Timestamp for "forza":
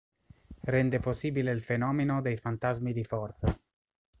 3.03-3.55